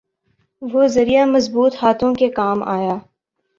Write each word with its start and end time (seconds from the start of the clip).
وہ 0.61 0.87
ذریعہ 0.87 1.25
مضبوط 1.25 1.75
ہاتھوں 1.81 2.13
کے 2.15 2.29
کام 2.31 2.63
آیا۔ 2.69 2.95